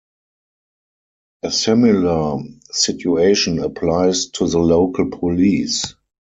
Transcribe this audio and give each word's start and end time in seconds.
A 1.43 1.51
similar 1.51 2.39
situation 2.71 3.59
applies 3.59 4.31
to 4.31 4.47
the 4.47 4.57
local 4.57 5.11
police. 5.11 5.93